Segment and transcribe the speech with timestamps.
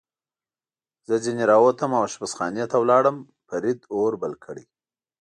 [1.07, 3.17] زه ځنې را ووتم او اشپزخانې ته ولاړم،
[3.49, 4.69] فرید اور بل کړی و.